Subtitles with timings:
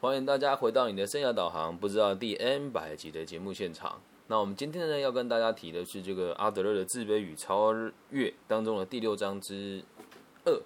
[0.00, 4.00] 欢迎大家回到你的生涯导航，不知道第 N 百集的节目现场。
[4.28, 7.74] 那我们今天呢要跟大家提的是这个阿德勒的自卑与超
[8.10, 9.82] 越当中的第六章之
[10.44, 10.56] 二，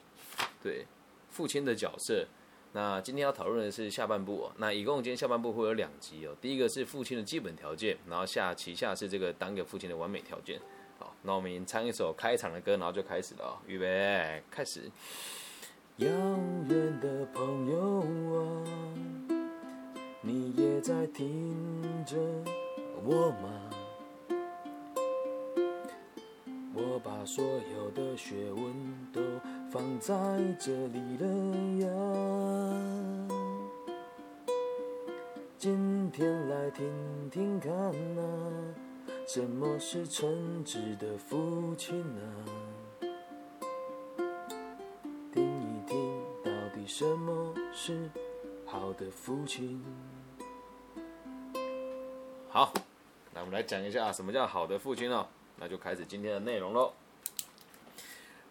[0.62, 0.84] 对
[1.30, 2.26] 父亲的角色。
[2.74, 4.52] 那今天要讨论的是下半部哦。
[4.58, 6.36] 那一共今天下半部会有两集哦。
[6.38, 10.60] 第一个是父亲的基本条件，然后下旗下是这个当个父亲的完美条件。
[10.98, 13.56] 好，那我们唱一首开场的歌，然后就开始了哦。
[13.66, 14.90] 预备，开始。
[15.98, 16.08] 遥
[16.68, 18.00] 远的朋友
[18.38, 18.64] 啊，
[20.22, 21.54] 你也在听
[22.06, 22.16] 着
[23.04, 23.70] 我吗？
[26.74, 28.64] 我把所有的学问
[29.12, 29.20] 都
[29.70, 30.14] 放在
[30.58, 31.26] 这里了
[31.84, 31.88] 呀。
[35.58, 36.90] 今天来听
[37.30, 37.94] 听看啊，
[39.28, 42.81] 什么是称职的父亲啊？
[49.10, 49.82] 父亲？
[52.48, 52.72] 好，
[53.34, 55.26] 那我们来讲一下什么叫好的父亲哦。
[55.58, 56.92] 那就开始今天的内容喽。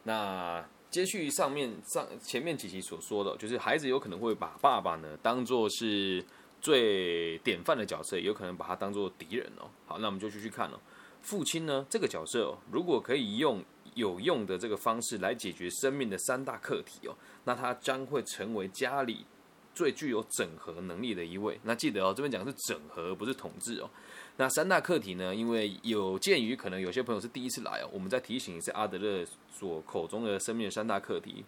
[0.03, 6.23] 那接续上面上前面几集所说的，就是孩子有可能会把爸爸呢当做是
[6.59, 9.69] 最典范的角色，有可能把他当做敌人哦。
[9.85, 10.79] 好，那我们就继续看哦。
[11.21, 17.15] 父亲呢这个角色哦，如果可以用有用的这个方式来解决生命的三大课题哦。
[17.43, 19.25] 那他将会成为家里
[19.73, 21.59] 最具有整合能力的一位。
[21.63, 23.89] 那记得哦，这边讲是整合，不是统治哦。
[24.37, 25.33] 那三大课题呢？
[25.33, 31.43] 因为有鉴于可能有些朋友是第一次来哦，我们再提醒一下阿德勒所口中的生命三大课题，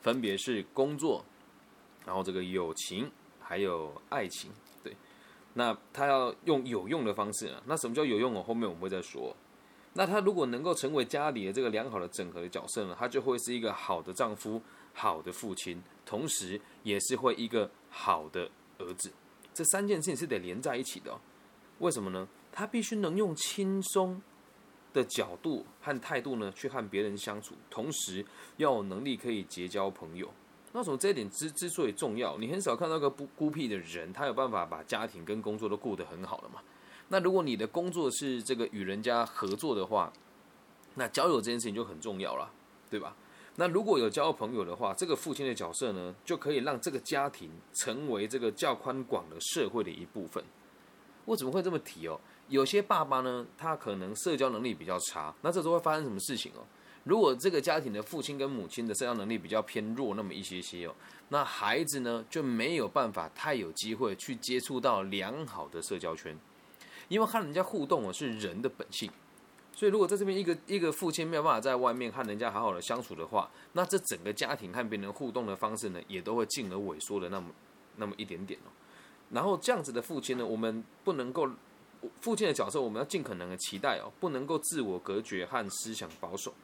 [0.00, 1.24] 分别是工作，
[2.04, 3.10] 然后这个友情，
[3.40, 4.50] 还有爱情。
[4.82, 4.94] 对，
[5.54, 7.62] 那他要用有用的方式啊。
[7.66, 8.42] 那什么叫有用哦？
[8.42, 9.34] 后面我们会再说。
[9.94, 14.60] 那他如果能够成为家里的这个良好的整合的角色呢，他就会是一个好的丈夫。
[14.98, 19.12] 好的父亲，同时也是会一个好的儿子，
[19.52, 21.14] 这三件事情是得连在一起的。
[21.80, 22.26] 为什么呢？
[22.50, 24.22] 他必须能用轻松
[24.94, 28.24] 的角度和态度呢，去和别人相处，同时
[28.56, 30.32] 要有能力可以结交朋友。
[30.72, 36.62] 那从这一点之之所以重要，你很少看到个不孤僻的人，他有办法把家庭跟工作都顾得很好了嘛？
[37.08, 40.12] 那如果你的工作是这个与人家合作的话，
[40.94, 42.50] 那交友这件事情就很重要了，
[42.88, 43.14] 对吧？
[43.58, 50.44] 那如果有交朋友的话，这个父亲的角色呢，就可以让这个家庭成为这个较宽广的社会的一部分。
[51.24, 52.20] 我怎么会这么提哦？
[52.48, 56.60] 有些爸爸呢，他可能社交能力比较差，那这时候会发生什么事情哦？
[57.02, 60.94] 如果这个家庭的父亲跟母亲的社交能力比较偏弱那么一些些哦，
[61.30, 66.38] 那孩子呢就没有办法太有机会去接触到良好的社交圈，
[67.08, 69.10] 因为和人家互动哦是人的本性。
[69.76, 77.50] 所以，如果在这边一个一个父亲没有办法在外面和人家好好的相处的话，那这整个家庭和别人互动的方式呢，也都会进而萎缩的那么
[77.96, 78.72] 那么一点点哦。
[79.30, 81.46] 然后这样子的父亲呢，我们不能够
[82.22, 86.54] 父亲的角色，我们要尽可能的期待哦，不能够自我隔绝和思想保守。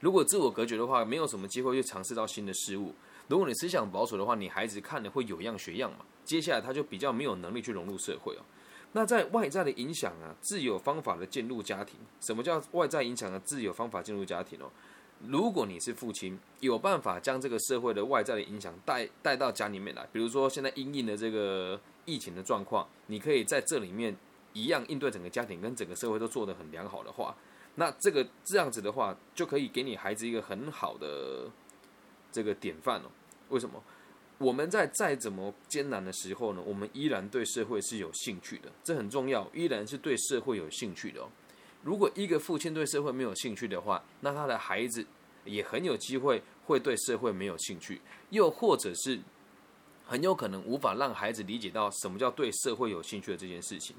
[0.00, 2.92] 如果自我隔绝的话，没有什么机会去尝试到新的事物。
[3.28, 8.42] 如果你思想保守的话，你孩子看的会有样学样嘛，接下来他就比较没有能力去融入社会哦。
[8.96, 12.00] 那在外在的影响啊，自有方法的进入家庭。
[12.18, 14.70] 什么叫外在影响的自有方法进入家庭哦？
[15.28, 24.16] 如果你是父亲，有办法将这个社会的外在的影响带带到家里面来，比如说现在因应的这个疫情的状况，你可以在这里面
[24.54, 27.36] 一样应对整个家庭跟整个社会都做得很良好的话，
[27.74, 31.50] 那这个这样子的话，就可以给你孩子一个很好的
[32.32, 33.10] 这个典范哦。
[33.50, 33.82] 为什么？
[34.38, 41.28] 我们在再怎么艰难的时候呢，我们依然对社会是有兴趣的，这很重要，依然是对社会有兴趣的哦。
[41.82, 45.06] 如果一个父亲对社会没有兴趣的话，那他的孩子
[45.44, 49.18] 也很有机会会对社会没有兴趣，又或者是
[50.04, 53.96] 很有可能无法让孩子理解到什么叫对社会有兴趣的这件事情。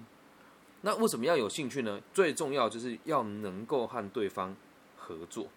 [0.81, 1.99] 那为什么要有兴趣呢？
[2.13, 4.55] 最重要就是要能够和对方
[4.95, 5.47] 合作。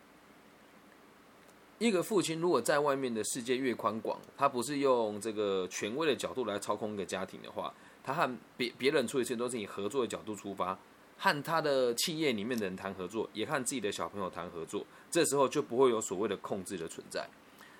[1.80, 7.72] 一个父亲如果在外面的世界越宽广，他不是用这个权威的角度来操控一个家庭的话，
[8.04, 10.78] 他和别别人处理事情都是以合作的角度出发，
[11.16, 17.26] 和他的企业里面的人谈合作，也和自己的小朋友谈合作，这时候就不会有所谓的控制的存在。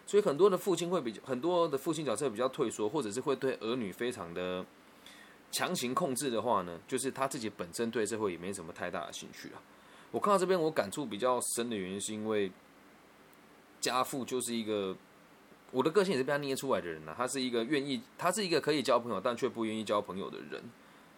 [0.06, 4.64] 所以很多的父亲会比较，很多的父亲角色比较退缩，或者是会对儿女非常的
[5.52, 9.60] 强行控制的话呢，就是他自己本身对社会也没什么太大的兴趣啊。
[10.10, 12.50] 我看到这边我感触比较深的原因是因为。
[13.80, 14.96] 家父就是一个，
[15.72, 17.14] 我的个性也是被他捏出来的人呐。
[17.16, 20.62] 他是一个愿意，他是一个可以交朋友，但却不愿意交朋友的人。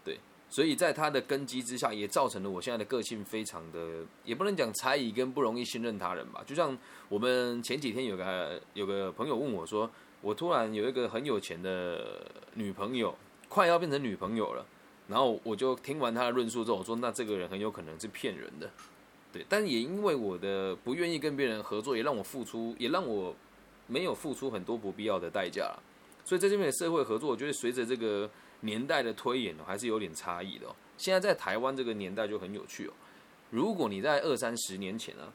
[0.05, 0.19] 对，
[0.49, 6.43] 所以在他的根基之下，也造成了我现在的个性非常的，也不能讲猜疑跟不容易信任他人吧。
[6.47, 6.77] 就像
[7.09, 9.91] 我们前几天有个有个朋友问我说
[10.23, 12.25] ：“我突然有一个很有钱的
[12.55, 13.15] 女朋友，
[13.49, 14.65] 快要变成女朋友了，
[15.09, 18.71] 然后我就听完他的论述之后，我说那这个人很有可能是骗人的，
[19.33, 23.35] 对，但也因为我的不愿意跟别人合作，也让我付出，也让我
[23.87, 25.75] 没有付出很多不必要的代价，
[26.25, 28.29] 所以在这边的社会合作，我觉得随着这个
[28.61, 30.77] 年代的推演哦，还是有点差异的哦。
[30.99, 32.93] 现在在台湾这个年代就很有趣哦，
[33.51, 35.33] 如果你在二三十年前啊。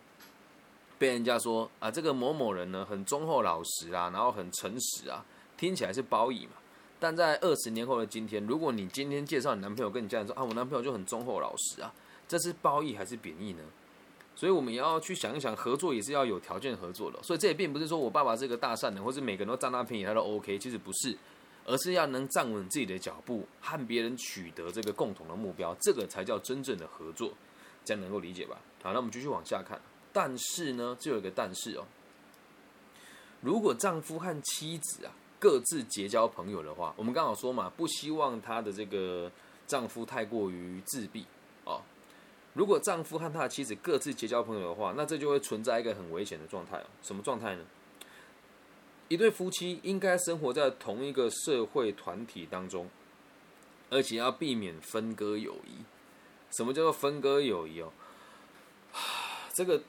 [1.00, 5.24] 被人家说啊，这个某某人呢很忠厚老实啊，然后很诚实啊，
[5.56, 6.54] 听起来是褒义嘛。
[7.00, 11.94] 但在二十年后的今天，如果你今天介绍你男朋友跟你家人说啊，我男朋友就很忠厚老实啊，
[12.28, 13.62] 这是褒义还是贬义呢？
[14.38, 17.18] 所以我们也要去想一想，合作也是要有条件合作的。
[17.24, 21.18] 所以这也并不是说我爸爸是个大善人，或是每个人都占他便宜他都 OK，其实不是，
[21.66, 27.34] 而是要能站稳自己的脚步，和别人取得这个共同的目标，这个才叫真正的合作。
[27.84, 28.60] 这样能够理解吧？
[28.84, 29.82] 好，那我们继续往下看。
[30.14, 31.86] 但是呢，就有一个但是哦。
[33.42, 39.32] 如果丈夫和妻子啊各自结交朋友的话，我们刚好说嘛，不希望她的这个
[39.66, 41.26] 丈夫太过于自闭。
[42.58, 46.86] 如果丈夫和他的妻子各自结交朋友的话，那这就会存在一个很危险的状态哦。
[47.04, 47.64] 什么状态呢？
[49.08, 52.90] 一对夫妻应该生活在同一个社会团体当中，
[53.90, 55.84] 而且要避免分割友谊。
[56.50, 57.94] 什么叫做分割友谊哦？
[59.54, 59.82] 这个。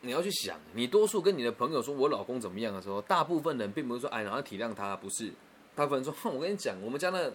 [0.00, 5.32] 你要去想，你多数跟你的朋友说我老公怎么样的时候，大部分人并不是说哎，然后体谅他，不是，
[5.74, 7.28] 大部分人说，我跟你讲，我们家那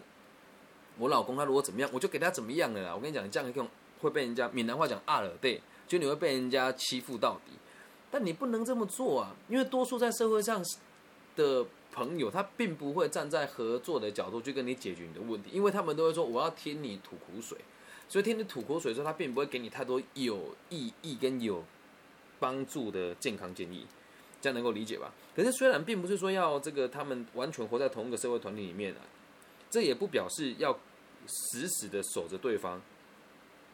[0.98, 2.96] 我老公他如果怎么样，我就给他怎么样了啦。
[2.96, 3.68] 我跟你讲，这样一种
[4.04, 7.54] 会被人家闽南话讲阿尔对，就你会被人家欺负到底。
[8.12, 10.64] 但你不能这么做啊，因为多数在社会上
[11.36, 17.58] 的朋友，他并不会站在合作的角度去跟你解决你的问题，因为他们都会说我要听你吐苦水，
[18.08, 21.64] 所以听你吐苦水的时候，他并不会给你太多有意义跟有。
[22.40, 23.88] 帮助的健康建议，
[24.42, 25.14] 这样能够理解吧？
[25.34, 29.00] 可是虽然并不是说要这个他们完全活在同一个社会团体里面啊，
[29.70, 30.78] 这也不表示要
[31.26, 32.82] 死死的守着对方，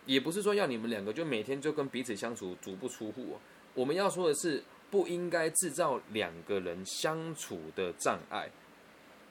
[0.09, 3.37] 也不是说要你们两个就每天就跟彼此相处足不出户。
[3.75, 8.49] 我们要说的是，不应该制造两个人相处的障碍。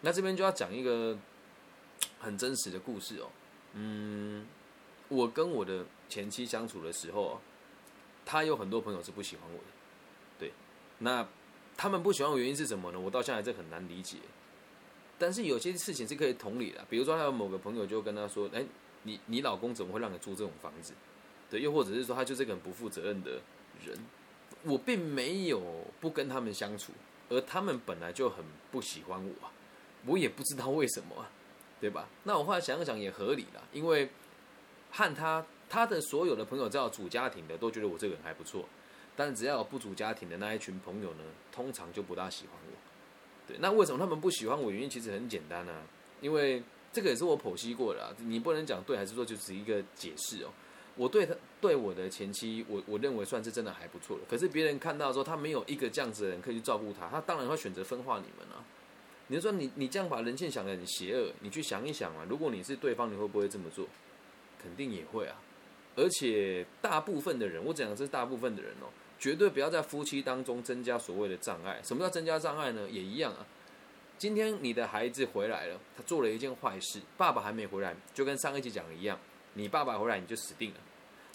[0.03, 1.19] 那这边就要讲一个
[2.21, 3.29] 很真实的故事哦。
[3.73, 4.47] 嗯，
[5.09, 7.41] 我跟我的前妻相处的时候。
[8.31, 9.65] 他有很多朋友是不喜欢我的，
[10.39, 10.53] 对，
[10.99, 11.27] 那
[11.79, 13.01] 他们不喜欢我原因是什么呢？
[13.01, 14.19] 我到现在这很难理解。
[15.19, 18.63] 但是有些事情是可以同理的，比如说他有某个朋友就跟他说：“哎，
[19.03, 20.95] 你你老公怎么会让你住这种房子？”
[21.51, 23.41] 对，又或者是说他就是个很不负责任的
[23.85, 23.97] 人。
[24.65, 25.61] 我并没有
[26.01, 26.93] 不跟他们相处，
[27.29, 29.35] 而他们本来就很不喜欢我，
[30.07, 31.27] 我也不知道为什么，
[31.81, 32.09] 对吧？
[32.25, 34.11] 那我后来想想也合理了，因为
[34.91, 35.45] 和他。
[35.71, 38.67] 他的所有的朋友，只要组家庭的，都觉得我这个人还不错。
[39.15, 42.73] 但只要有不组家庭的那一群朋友呢，通常就不大喜欢我。
[43.47, 44.71] 对，那为什么他们不喜欢我？
[44.71, 45.83] 原因其实很简单啊，
[46.23, 46.63] 因为
[46.93, 48.15] 这个也是我剖析过的。
[48.19, 50.49] 你不能讲对还是错就是一个解释哦。
[50.97, 54.23] 我对他对我的前妻，我我认为算是真的还不错的。
[54.29, 58.65] 可是别人看到说他没有一个这样子的人可以去照顾他，他当然会选择分化你们啊。
[59.29, 63.87] 你就说你你这样把人性想的很邪恶，你去想一想啊，如果你是对方，你会不会这么做？
[64.61, 65.41] 肯定也会啊。
[65.95, 71.81] 而且大部分的人，我讲的是大部分的人哦，绝对不要在夫妻当中增加所谓的障碍。
[71.85, 72.89] 什么叫增加障碍呢？
[72.91, 73.47] 也一样啊。
[74.19, 79.17] 今天你的孩子回来了，他做了一件坏事，爸爸还没回来，就跟上一集讲的一样，
[79.55, 80.77] 你爸爸回来你就死定了。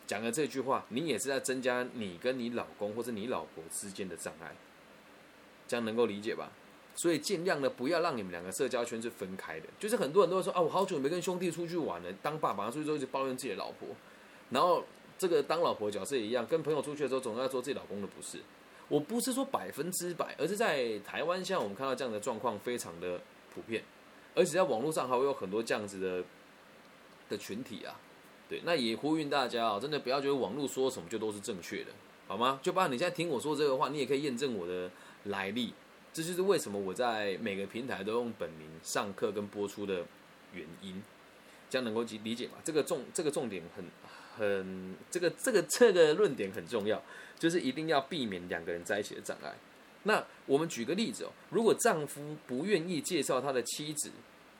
[0.05, 4.53] 讲了这句话，你也是在增加你跟你老公或者你老婆之间的障碍，
[5.65, 6.51] 这样能够理解吧？
[6.93, 9.67] 所以尽量的不要让你们两个社交圈是分开的。
[9.79, 13.87] 就是很多人都会说啊，我好久没跟兄弟出去玩了，当爸爸出去之后就抱怨自己的老婆。
[14.49, 14.83] 然后
[15.17, 18.39] 这个当老婆角色也一样，跟朋友出去的时候，总要说自己老公的不是。
[18.93, 23.19] 我不是说百分之百，而是在台湾现在我们看到这样的状况非常的
[23.51, 23.83] 普遍，
[24.35, 26.23] 而且在网络上还会有很多这样子的
[27.27, 27.99] 的群体啊。
[28.47, 31.89] 对，那也呼吁大家啊，真的不要觉得网络说什么就都是正确的，
[32.27, 32.59] 好吗？
[32.61, 34.91] 就包括你现在听我说这个话，你也可以验证我的
[35.23, 35.73] 来历。
[36.13, 40.05] 这就是为什么我在每个平台都用本名上课跟播出的
[40.53, 41.01] 原因，
[41.67, 42.59] 这样能够理解吧？
[42.63, 43.83] 这个重这个重点很。
[44.37, 47.01] 很这个这个 这个论点很重要，
[47.37, 49.53] 就是一定要避免两个人在一起的障碍。
[50.03, 54.11] 那我们举个例子哦，如果丈夫不愿意介绍他的妻子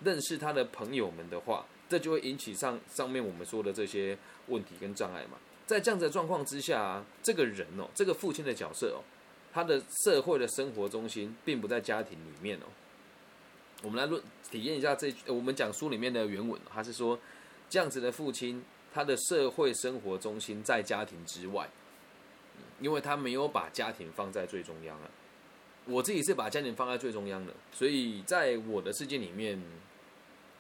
[0.03, 5.37] 认识他的朋友们的话，这就会引起上上面我们说的这些问题跟障碍嘛。
[5.65, 9.03] 在这样的状况之下啊，这个人哦，这个父亲的角色哦，
[9.51, 12.65] 他的社会的生活中心并不在家庭里面哦。
[13.81, 17.19] 我们来论体验一下这我们讲书里面的原文，他是说
[17.69, 18.63] 这样子的父亲。
[18.93, 21.67] 他的社会生活中心在家庭之外，
[22.79, 25.09] 因为他没有把家庭放在最中央啊。
[25.85, 29.61] 我自己是把家庭放在最中央的，所以在我的世界里面，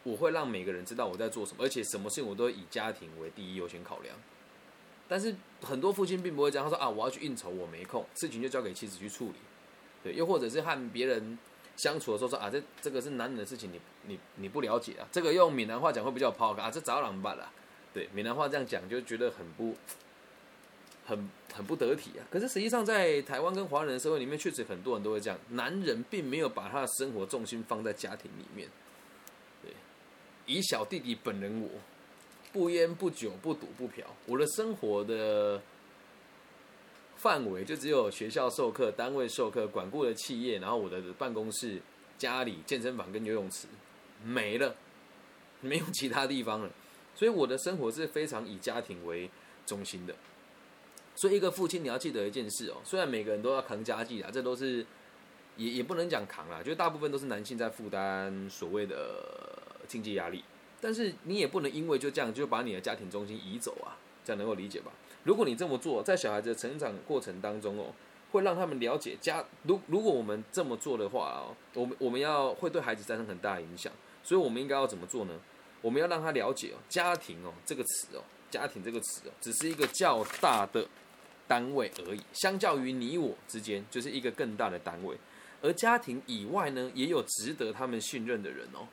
[0.03, 4.15] 我会让每个人知道我在做什么，而且什么事情我都以家庭为第一优先考量。
[5.07, 9.35] 但是很多父亲并不会这样，他说啊，我要去应酬，我没空，事情就交给妻子去处理。
[10.03, 11.37] 对，又或者是和别人
[11.77, 15.07] 相处的时候说啊，这这个是男人的事情，你你你不了解啊。
[15.11, 17.49] 这个用闽南话讲会比较抛啊，这早朗办了。
[17.93, 19.75] 对，闽南话这样讲就觉得很不
[21.05, 22.25] 很很不得体啊。
[22.31, 28.67] 可是实际上在台湾跟华人社会里面，确实很多人都会这样，男人并没有把他的生活重心放在家庭里面。
[29.61, 29.71] 对，
[30.45, 31.69] 以小弟弟本人我。
[32.51, 35.59] 不烟不酒不赌不嫖，我的生活的
[37.15, 41.81] 范围就只有学校授课、单位授课、管顾的企业，然后我的办公室、
[42.15, 43.65] 家里、健身房跟游泳池
[44.23, 44.75] 没了，
[45.61, 46.69] 没有其他地方了。
[47.15, 49.29] 所以我的生活是非常以家庭为
[49.65, 50.15] 中心的。
[51.15, 54.85] 所以一个父亲你要记得一件事哦，虽然每个人都要扛家计啊，这都是
[55.57, 59.23] 也也不能讲扛啦，就大部分都是男性在负担所谓的
[59.87, 60.43] 经济压力。
[60.81, 64.91] 但是你也不能因为就这样就把你的家庭中心移走啊，这样能够理解吧？
[65.23, 67.93] 如果你这么做，在小孩子的成长过程当中哦，
[68.31, 69.45] 会让他们了解家。
[69.63, 73.93] 如如果我们这么做的话哦，我们我们要会对孩子产生很大的影响。
[74.23, 75.39] 所以我们应该要怎么做呢？
[75.83, 80.87] 我们要让他了解哦，家庭哦这个词哦，家庭这个词哦，只是一个较大的
[81.47, 82.21] 单位而已。
[82.31, 85.15] 相较于你我之间，就是一个更大的单位。
[85.61, 88.87] 而家庭以外呢，也有值得他们信任的人哦。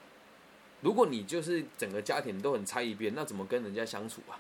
[0.83, 4.39] 如果你就是整个家庭都很猜一遍，那怎么跟人家相处啊？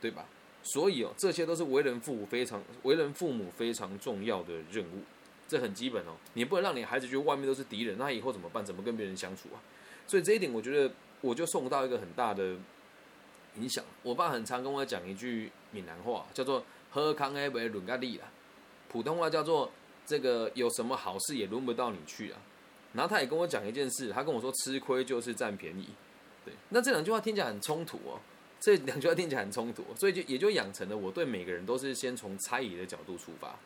[0.00, 0.24] 对吧？
[0.62, 5.02] 所以哦，这些都是为人父母非常为人父母非常重要的任务，
[5.48, 6.14] 这很基本哦。
[6.34, 8.64] 你不能让你孩子觉得外面都是敌人，那以后怎么办？
[8.64, 9.58] 怎么跟别人相处啊？
[10.06, 12.54] 所以这一点，我觉得我就受到一个很大的
[13.56, 13.82] 影响。
[14.02, 16.62] 我爸很常跟我讲一句闽南话，叫做
[16.92, 18.24] “喝康哎为轮个力啦”，
[18.90, 19.70] 普通话叫做
[20.04, 22.38] “这个有什么好事也轮不到你去啊”。
[22.92, 25.88] 然后他也跟我讲一件事，他跟我说吃亏就是占便宜，
[26.44, 26.52] 对。
[26.68, 28.20] 那这两句话听起来很冲突哦，
[28.60, 33.58] 这两句话听起来很冲突，所以就也就养成了我对每个人都是先从猜疑的角度出发。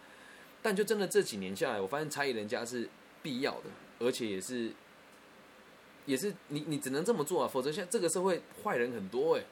[0.62, 2.88] 但就真的这几年下来，我发现猜疑人家是
[3.22, 4.72] 必要的，而且也是
[6.06, 9.44] 也是你你只能这么做啊，否则现在这个社会坏人很多哎，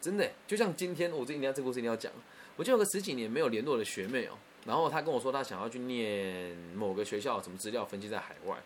[0.00, 0.30] 真的。
[0.46, 2.12] 就像今天我这一定要这个故事一定要讲，
[2.56, 4.32] 我就有个十几年没有联络的学妹哦，
[4.64, 8.56] 然后她跟我说她想要去念某个学校，什么资料分析在海外。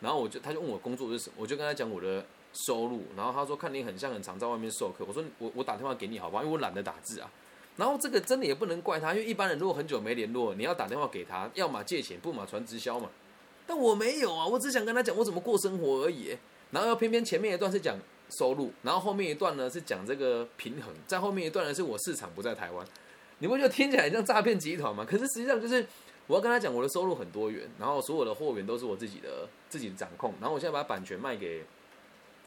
[0.00, 3.02] 然后我就，她就问我工作是什么，我就跟她讲我的收入。
[3.16, 6.42] 然后她说看你很像很常在外面授课，我说我我打电话给你好不好？
[6.42, 7.30] 因为我懒得打字啊。
[7.76, 13.08] 然后这个真的也不能怪他，因为一般人如果很久没联络，你要打电话给他，要么借钱，不嘛传直销嘛。
[13.66, 16.36] 但我没有啊，我只想跟他讲我怎么过生活而已。
[16.70, 17.98] 然后偏偏前面一段是讲
[18.30, 22.86] 收入，然后后面一段呢是讲这个平衡，在后面一段呢是我市场不在台湾。
[23.38, 25.06] 你不觉得听起来像诈骗集团吗？
[25.08, 25.86] 可是实际上就是。
[26.28, 31.64] 我要跟他讲，我的收入很多元，然后所有的货源都是我自己的自己的掌控，然后我现在把版权卖给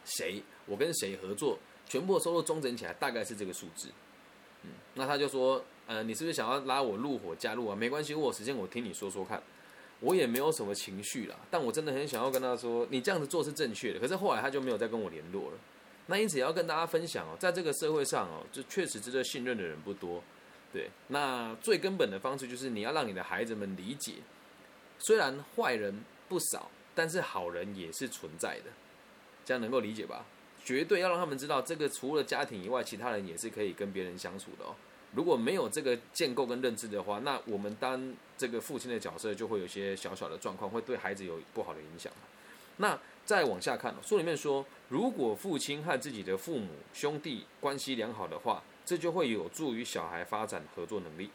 [0.06, 3.90] 谁，我跟谁合作，全部的收入中整起来大概是这个数字。
[4.62, 7.76] 嗯，那他就说，呃，你是不是想要拉我入伙加入啊？
[7.76, 9.42] 没关系，我有时间我听你说说看。
[10.02, 14.00] 我也没有什么情绪啦，但我真的很想要跟他说，你这样子做是正确的。
[14.00, 15.58] 可是后来他就没有再跟我联络了。
[16.08, 20.22] 那因此也要跟大家分享哦，在这个社会上哦，就确实值得信任的人不多。
[20.74, 24.16] 对，那最根本的方式就是你要让你的孩子们理解，
[25.00, 28.72] 虽然坏人不少，但是好人也是存在的，
[29.46, 30.26] 这样能够理解吧？
[30.64, 34.76] 绝对要让他们知道，这个除了家庭以外，其他人也是可以跟别人相处的哦。
[35.14, 42.12] 如果没有这个建构跟认知的话，那我们当这个父亲的角色就会有些小小的状况，会对孩子有不好的影响。
[42.78, 48.64] 那再往下看，书里面说，如果父亲和自己的父母兄弟关系良好的话。
[48.84, 51.30] 这就会有助于小孩发展合作能力。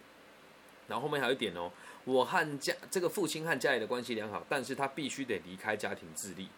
[0.89, 1.71] 然后后面还有一点哦，
[2.05, 6.49] 我和家这个父亲和家里的关系良好，但是他必须得离开家庭自立。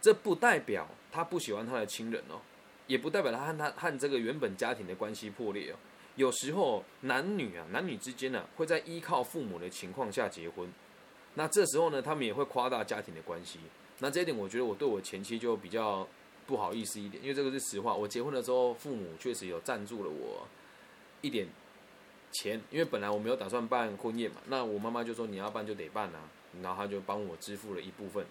[0.00, 2.40] 这不代表他不喜欢他的亲人哦，
[2.86, 5.76] 也不代表他和他和这个原本家庭的关系破裂哦。
[6.18, 10.70] 有时候男女啊，男女之间呢，会在依靠父母的情况下结婚。
[11.34, 13.58] 那这时候呢，他们也会夸大家庭的关系。
[14.00, 16.06] 那这一点，我觉得我对我前妻就比较。
[16.48, 17.94] 不好意思一点，因为这个是实话。
[17.94, 20.48] 我结婚的时候，父母确实有赞助了我
[21.20, 21.46] 一点
[22.32, 24.38] 钱，因为本来我没有打算办婚宴嘛。
[24.46, 26.24] 那我妈妈就说你要办就得办啊，
[26.62, 28.24] 然后他就帮我支付了一部分。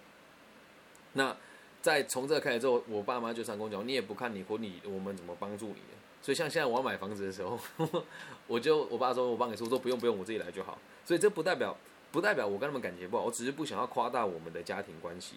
[1.14, 1.38] 那
[1.80, 5.82] 在从这开始之后，我爸妈就上跟我讲，你也不看你婚礼，我们怎么帮助你？
[6.28, 7.58] 所以像现在我要买房子的时候，
[8.48, 10.78] 我就我爸说我帮你说，说不用不用，我自己来就好。
[11.06, 11.74] 所以这不代表
[12.12, 15.36] 不代表我跟他们感情不好，我只是不想要夸大我们的家庭关系。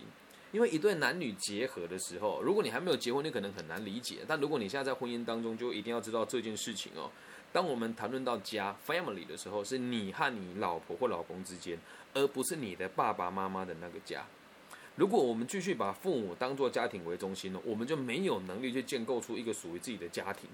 [0.51, 4.17] 因为一对男女结合的时候，如果你还没有结婚，你可能很难理解。
[4.27, 7.09] 但如果你现在在婚姻当中，就一定要知道这件事情哦。
[7.53, 11.79] 当我们谈论到家 （family） 的时候，是你和你老婆或老公之间，
[12.15, 14.27] 而不是你的爸爸妈妈的那个家。
[14.97, 20.51] 如果我们继续把父母当做家庭为中心呢，我们就没有能力去建构出一个属于自己的家庭。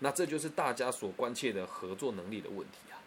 [0.00, 3.00] 那这就是大家所关切的合作能力的问题啊！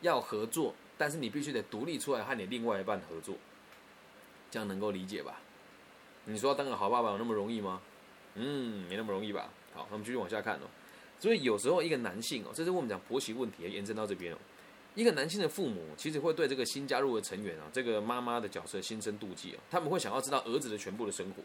[0.00, 3.36] 要合作，但是你必须得独立出来和你另外一半合作，
[4.50, 5.40] 这样能够理解吧？
[6.24, 7.82] 你说当个好爸爸有那么容易吗？
[8.36, 9.50] 嗯，没那么容易吧？
[9.74, 10.62] 好，那我们继续往下看哦。
[11.18, 14.38] 所以有时候一个男性哦，这是我们讲婆媳问题延伸到这边哦。
[14.94, 19.58] 一个男性的父母其实会对这个新加入的成员啊，这个妈妈的角色心生妒忌哦。
[19.70, 21.42] 他们会想要知道儿子的全部的生活，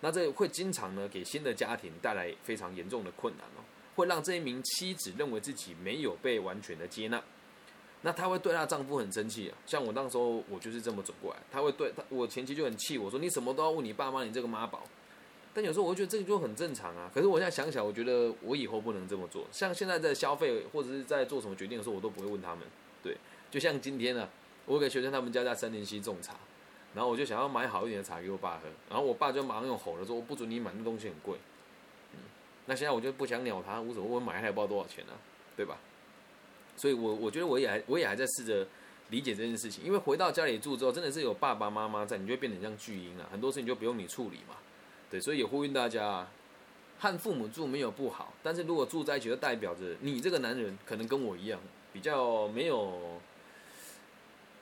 [0.00, 3.62] 那这会经常呢给新的家庭带来非常严重的困难哦。
[3.94, 7.22] 会让这一名妻子认为自己没有被完全的接纳，
[8.02, 9.56] 那她会对她丈夫很生气啊。
[9.66, 11.40] 像我那时候，我就是这么走过来。
[11.50, 14.82] 她会对她，我前妻就很气我说：“你什么都要问你爸妈，你这个妈宝。”
[15.54, 17.10] 但有时候我觉得这个就很正常啊。
[17.14, 19.46] 可是我现在想起来，我觉得我以后不能这么做。
[19.52, 22.66] 像现在在消费或者是在做什么决定的时候，我都不会问他们。
[23.02, 23.16] 对，
[23.50, 24.26] 就像今天呢，
[24.64, 26.34] 我给学生他们家在三林溪种茶，
[26.94, 31.36] 然后我就想要买好一点的茶给我爸喝，然后我爸就马上用吼了说：“我不准你买，那东西很贵。”
[32.66, 35.12] 那现在我就不想鸟他，无所谓，我买还不知道多少钱呢，
[35.56, 35.76] 对吧？
[36.76, 38.66] 所以，我我觉得我也还我也还在试着
[39.10, 44.56] 理解这件事情，因为回到家里住之后，真的是有爸爸妈妈在，你就会变得像巨婴啊，很多事情就不用你处理嘛，
[45.10, 46.30] 对，所以也呼吁大家啊，
[46.98, 51.60] 和父母住没有不好，但是如果住在一起，就代表着你这个男人可能跟我一样，
[51.92, 53.20] 比较没有，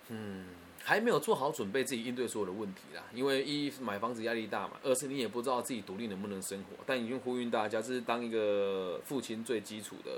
[0.08, 0.46] 嗯。
[0.90, 3.04] 还没有做好准备，自己应对所有的问题啦。
[3.14, 6.82] 因为一买房子压力大嘛，二是你也不知道自己独立能不能生活。
[6.84, 10.10] 但已经呼吁大家，这是当一个父亲最基础的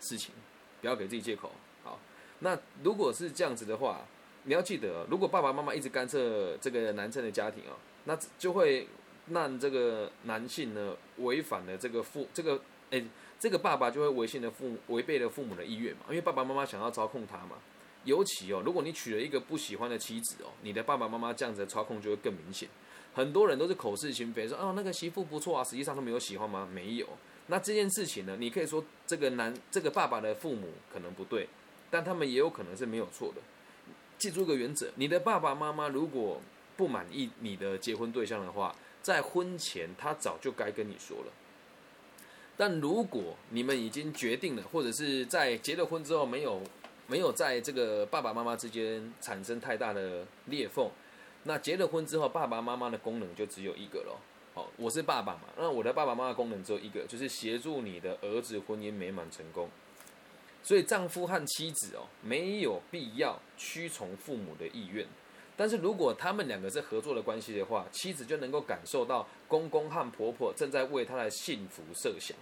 [0.00, 0.34] 事情，
[0.80, 1.52] 不要给自己借口。
[1.84, 2.00] 好，
[2.40, 4.04] 那如果是这样子的话，
[4.42, 8.88] 你要记得，如果爸爸妈妈一直干涉这个男生的家庭啊，那就会
[9.28, 12.60] 让这个男性呢违反了这个父这个
[12.90, 13.00] 哎
[13.38, 17.54] 这个爸爸就会违信了父违背了父母的意愿嘛，因为爸爸妈妈想要操控他嘛。
[18.04, 22.68] 尤其哦，如果你娶了一个不喜欢的妻子哦，你的爸爸妈妈这样子的操控就会更明显。
[23.14, 26.68] 很多人都是口是心非，说哦那个媳妇不错啊，实际上他没有喜欢吗？
[26.72, 27.06] 没有。
[27.46, 31.48] 那这件事情呢，你可以说这个男这个爸爸的父母可能不对，
[31.90, 33.40] 但他们也有可能是没有错的。
[34.18, 36.40] 记住一个原则：你的爸爸妈妈如果
[36.76, 41.32] 不满意你的结婚对象的话，在婚前他早就该跟你说了。
[42.56, 46.60] 但如果你们已经决定了，或者是在结了婚之后没有。
[47.06, 50.90] 没有在这个爸爸妈妈之间产生太大的裂缝，
[51.44, 54.16] 那结了婚之后，爸爸妈妈的功能就只有一个了。
[54.54, 59.68] 好，我是爸爸嘛，那我的爸爸妈妈功能只有一个，就是协助你的儿子婚姻美满成功。
[60.62, 65.06] 所以丈夫和妻子哦，没有必要屈从父母的意愿。
[65.56, 72.36] 但是如果他们两个是合作的关系的话，妻子就能够感受到公公和婆婆正在为她的幸福设想。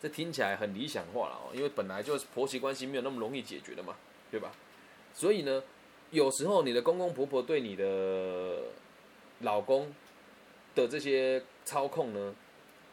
[0.00, 3.94] 这听起来很理想化了哦，因为本来就是婆媳关系没有那么容易解决的嘛，
[4.30, 4.50] 对吧？
[5.12, 5.62] 所以呢，
[6.10, 8.62] 有时候你的公公婆婆对你的
[9.40, 9.94] 老公
[10.74, 12.34] 的这些操控呢，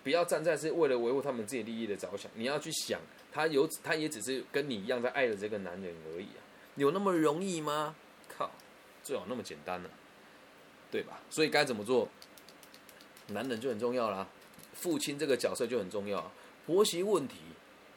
[0.03, 2.99] 不要站在是为了维护他们自己利益的着想，你要去想，
[3.31, 6.43] 他有他也只是跟你一样在爱着这个男人而已啊，
[6.75, 7.95] 有那么容易吗？
[8.27, 8.51] 靠，
[9.01, 9.89] 最好那么简单呢，
[10.91, 11.21] 对吧？
[11.29, 12.09] 所以该怎么做？
[13.27, 14.27] 男人就很重要啦，
[14.73, 16.31] 父亲这个角色就很重要。
[16.67, 17.37] 婆媳问题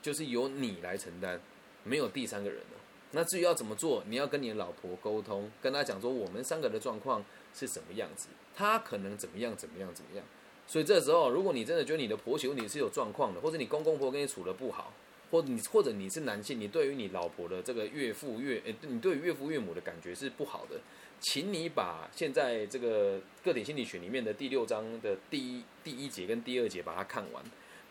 [0.00, 1.38] 就是由你来承担，
[1.84, 2.78] 没有第三个人了。
[3.10, 10.24] 那至于要怎么做，你要跟你的老婆沟通，跟她讲说我们三个人的状况是什么样子，她可能怎么样怎么样怎么样。
[10.68, 14.92] 所以这时候，如果你真的觉得你的婆媳问题是有状况的，或者你公公婆跟你处的不好，
[15.32, 20.78] 或者你或者你是男性，你对于你老婆的这个岳父岳，诶，你对岳父岳母的感觉是不好的，
[21.18, 27.44] 请你把现在这个个体心理学里面的第六章的第一第一节跟第二节把它看完。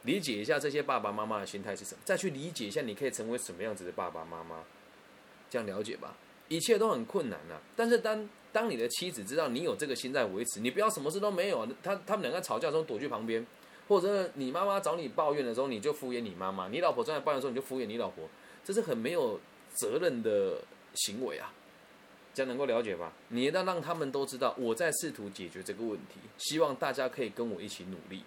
[0.04, 4.64] 理解一下这些爸爸妈妈的心态是什么，再去理解一下你可以成为什么样子的爸爸妈妈，
[5.50, 6.16] 这样了解吧。
[6.48, 13.46] 一切都很困难呐，但是当当你的妻子知道你有这个心在维持，你不要什么事都没有，他他们两个吵架的时候躲去旁边，
[13.88, 18.28] 或者你妈妈找你抱怨的时候你就敷衍你妈妈，你老婆正在抱怨的时候你就敷衍你老婆，
[18.64, 19.40] 这是很没有
[19.74, 20.60] 责任的
[20.96, 21.54] 行为啊，
[22.34, 23.14] 这样能够了解吧？
[23.28, 28.24] 你要让他们都知道我在试图解决这个问题，希望大家可以跟我一起努力。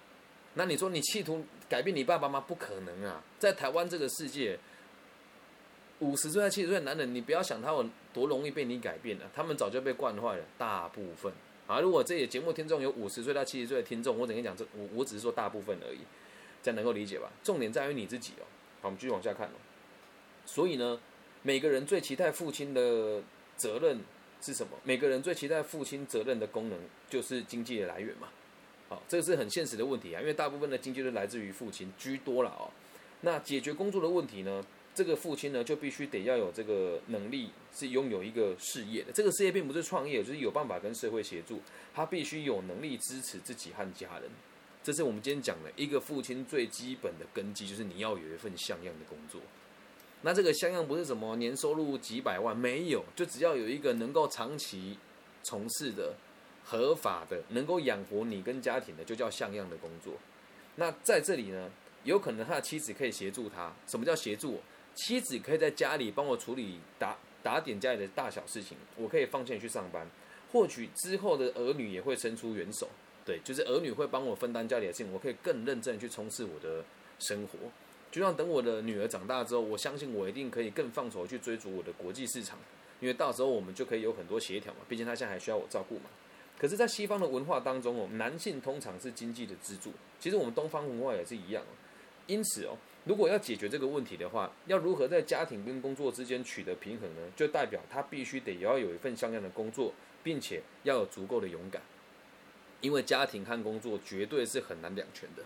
[0.54, 2.40] 那你说你企图改变你爸爸吗？
[2.40, 3.22] 不可能啊！
[3.38, 4.58] 在台湾这个世界，
[6.00, 10.44] 五十岁到、七十岁的男人，你不要想他有多容易被你改变了，他们早就被惯坏了。
[10.58, 11.32] 大部分
[11.66, 16.00] 啊，如果这些节目听众有五十岁到七十岁的听众，我只跟你讲这，我我只是说大部分而已，
[16.62, 17.30] 这样能够理解吧？
[17.42, 18.44] 重点在于你自己哦。
[18.82, 19.56] 好，我们继续往下看哦。
[20.44, 21.00] 所以呢，
[21.42, 23.22] 每个人最期待父亲的
[23.56, 24.00] 责任
[24.42, 24.72] 是什么？
[24.84, 28.28] 每个人最期待父亲责任的功能就是经济的来源嘛。
[29.08, 32.70] 这个是很现实的问题啊，因为大部分的经济都来自于父亲居多了哦。
[33.22, 34.64] 那解决工作的问题呢？
[34.94, 39.10] 这个父亲呢，就必须得要有这个能力，是拥有一个事业的。
[39.10, 41.62] 这个事业并不是创业，就是有办法跟社会协助。
[41.94, 44.30] 他必须有能力支持自己和家人。
[44.84, 49.40] 这是我们今天讲的一个父亲最基本的根基，就是你要有一份像样的工作。
[50.20, 54.98] 那这个像样不是什么年收入几百万，没有，就只要有一个能够长期
[55.42, 56.14] 从事的、
[56.64, 60.14] 合法的、能够养活你跟家庭的，就叫像样的工作。
[60.76, 61.70] 那在这里呢，
[62.04, 63.72] 有可能他的妻子可以协助他。
[63.86, 64.60] 什么叫协助？
[64.94, 70.06] 妻子可以在家里帮我处理打打点家里的大小事情，我可以放心去上班。
[70.52, 72.86] 或许之后的儿女也会伸出援手，
[73.24, 76.84] 对，就是儿女会帮我分担家里的事情，我可以更认真去冲刺我的
[77.18, 77.58] 生活。
[78.10, 82.58] 就像等我的女儿长大之后，我相信我一定可以更放手去追逐我的国际市场，
[83.00, 84.80] 因为到时候我们就可以有很多协调嘛。
[84.86, 86.10] 毕竟她现在还需要我照顾嘛。
[86.62, 91.74] 可是，在西方的文化当中哦，男性通常是经济的支柱，其实我们东方文化也是一样哦。
[92.28, 92.78] 因此哦。
[93.04, 97.22] 如果要解决这个问题的话，要如何在家庭跟工作之间取得平衡呢？
[97.34, 101.82] 就代表他必须得要有一份像样的工作，并且要有足够的勇敢，
[102.80, 105.42] 因为家庭和工作绝对是很难两全的。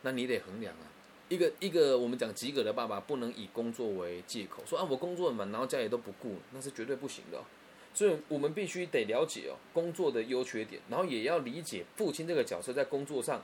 [0.00, 0.88] 那你得衡量啊，
[1.28, 7.44] 一个一个我们讲及格的爸爸，不能以工作为借口说啊我工作很忙，然后家里都不顾，那是绝对不行的。
[7.94, 13.42] 所以我们必须得了解哦工作的优缺点，然后也要理解父亲这个角色在工作上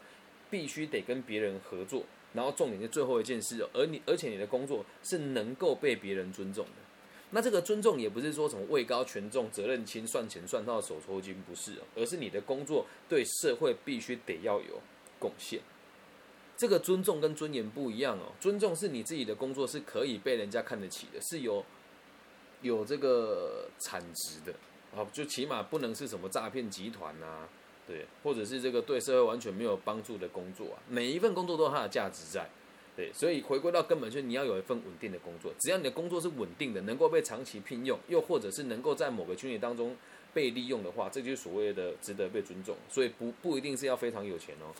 [0.51, 2.03] 必须得跟别人合作。
[2.33, 6.73] 然后重点是最后一件事哦，而你而且你的工作是能够被别人尊重的。
[7.31, 14.81] 那这个尊重也不是说什么位高权重、责任轻、算钱算到手抽筋，不是哦，而是你的工作对社会必须得要有
[15.19, 15.61] 贡献。
[16.57, 21.65] 这个尊重跟尊严不一样哦，尊重是你自己的工作是可以被人家看得起的，是有
[22.63, 24.53] 有这个产值的
[24.97, 27.49] 啊，就起码不能是什么诈骗集团呐。
[27.87, 32.49] 对，或者是这个对社会完全没有帮助的工作啊，每一份工作都有它的价值在。
[32.97, 35.53] 对，所以回归到根本，就是你要有一份稳定的工作。
[35.59, 39.97] 只要你的工作是稳定的，能够被长期聘用，又或者是能够在某个群体当中
[40.35, 42.77] 被利用的话，这就是所谓的值得被尊重。
[42.89, 44.71] 所以不不一定是要非常有钱哦，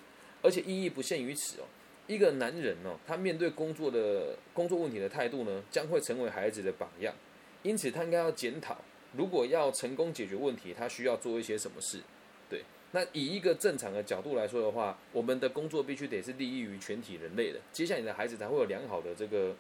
[0.43, 1.65] 而且意义不限于此哦。
[2.07, 7.15] 一个男人哦，他面对工作的工作问题的态度呢，将会成为孩子的榜样。
[7.63, 8.79] 因此，他应该要检讨，
[9.17, 12.01] 如果要成功解决问题，他需要做一些什么事。
[12.49, 19.55] 对那以一个正常的角度来说的话，我们的工作必须得是利益于全体人类的，接下来你的孩子才会有良好的这个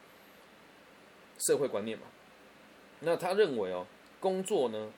[1.38, 2.06] 社会观念嘛。
[3.00, 3.86] 那他认为哦，
[4.18, 4.92] 工作呢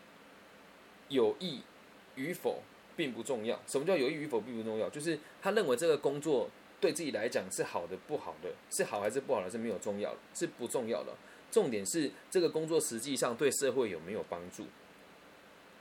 [1.08, 1.60] 有益
[2.14, 2.62] 与否
[2.96, 3.60] 并不重要。
[3.66, 4.88] 什么叫有益与否并不重要？
[4.88, 6.48] 就是他认为这个工作
[6.80, 11.12] 对自己来讲是好的不好的，是好还是不好的是没有重要的，是不重要的。
[11.52, 14.64] 重点是这个工作实际上对社会有没有帮助。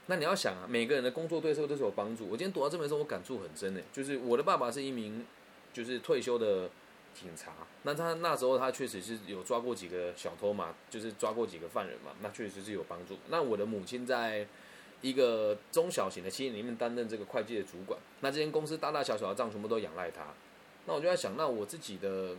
[0.06, 2.24] 那你要想啊，每个人的工作对社会都是有帮助。
[2.24, 3.82] 我今天读到这本书，我感触很深诶。
[3.92, 5.24] 就是我的爸爸是一名，
[5.72, 6.68] 就是退休的
[7.14, 7.52] 警察。
[7.84, 12.10] 那他那时候他确实是有抓过几个小偷嘛，就是抓过几个犯人嘛。
[12.20, 13.16] 那确实是有帮助。
[13.30, 14.46] 那我的母亲在
[15.00, 17.98] 一个中小型的企业里面担任这个会计的主管。
[18.20, 20.26] 那这间公司大大小小的账全部都仰赖他。
[20.86, 22.34] 那我就在想，那我自己的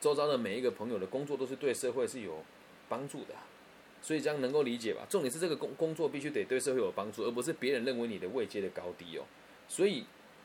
[0.00, 2.42] 周遭的每一个朋友的工作都是对社会是有
[2.88, 3.34] 帮助的。
[4.00, 5.04] 所以这样能够理解吧？
[5.10, 9.24] 重点是这个工工作必须得对社会有帮助，而不是别人认为你的位阶的高低哦。
[9.68, 10.04] 所以，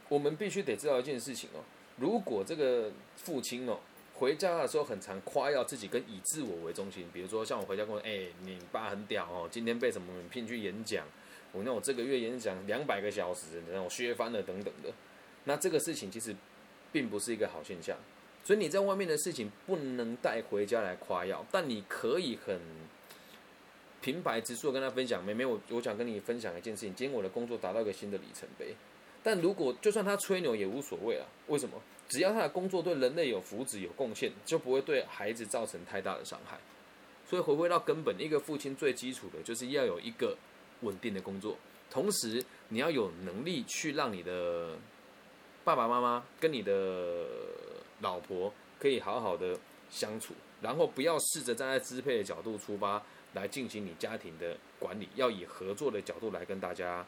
[0.10, 1.62] 我们必须得知道一件事情哦：
[1.98, 3.78] 如果这个父亲哦
[4.16, 11.06] 回家的时候很常夸耀自己，跟以自我为中心，比如说像我回家跟我哎，你爸很屌哦，今天被什么聘去演讲，
[11.52, 14.92] 我那我这个月演讲两百个小时，然后削翻了等等的，
[15.44, 16.36] 那这个事情其实
[16.92, 17.96] 并不是一个好现象。
[18.44, 22.60] 所以你在外面的事情不能带回家来夸耀，但你可以很。
[24.02, 26.94] 平白直述跟他分享，妹妹，我我想跟你分享一件事情。
[26.94, 28.76] 今天我的工作达到一个新的里程碑。
[29.24, 31.82] 但如果就算他吹牛也无所谓啊，为什么？
[32.10, 36.60] 只要他的工作对人类有福祉、有贡献，就不会对孩子造成太大的伤害。
[37.26, 40.36] 所以回归到根本，一个父亲最基础的就是要有一个
[40.82, 41.58] 稳定的工作，
[41.90, 44.76] 同时你要有能力去让你的
[45.64, 47.26] 爸爸妈妈跟你的
[48.04, 49.58] 老婆可以好好的
[49.90, 53.02] 相处，然后不要试着站在支配的角度出发。
[53.34, 57.04] 来进行你家庭的管理，要以合作的角度来跟大家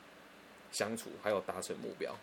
[0.71, 2.15] 相处，还有达成目标，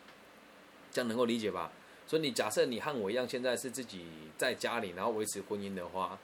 [0.91, 1.71] 这样能够理解吧？
[2.05, 4.05] 所以你假设你和我一样，现在是自己
[4.37, 6.19] 在家里，然后维持婚姻的话，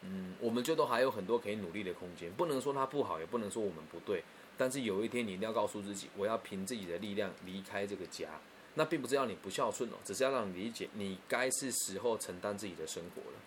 [0.00, 2.32] 嗯，我们就都还有很多可以努力的空间。
[2.32, 4.24] 不能说它不好，也不能说我们不对，
[4.56, 8.40] 但是有一天你一定要告诉自己，我要凭自己的力量离开这个家。
[8.78, 13.38] 那并不是要你不孝顺哦，只是要让你理解，你该是时候承担自己的生活了。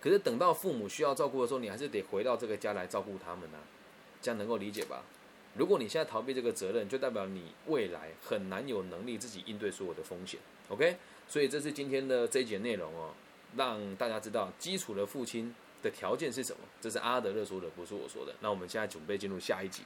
[0.00, 3.58] 可是等到父母需要照顾的时候，你还是得回到这个家来照顾他们呢，
[4.20, 5.04] 这样能够理解吧？
[5.54, 10.40] 如果你现在逃避这个责任，就代表你未来很难有能力自己应对所有的风险。
[10.68, 10.96] OK，
[11.28, 13.14] 所以这是今天的这一节内容哦。
[13.56, 16.62] 让大家知道基础的父亲的条件是什么。
[16.80, 18.34] 这是阿德勒说的，不是我说的。
[18.40, 19.82] 那我们现在准备进入下一集。